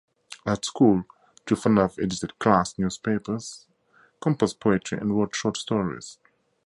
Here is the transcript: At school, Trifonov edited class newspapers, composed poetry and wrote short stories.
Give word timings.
At 0.47 0.65
school, 0.65 1.05
Trifonov 1.45 1.99
edited 1.99 2.39
class 2.39 2.79
newspapers, 2.79 3.67
composed 4.19 4.59
poetry 4.59 4.97
and 4.97 5.15
wrote 5.15 5.35
short 5.35 5.57
stories. 5.57 6.17